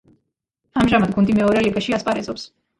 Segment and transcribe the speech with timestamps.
[0.85, 2.51] ამჟამად გუნდი მეორე ლიგაში ასპარეზობს.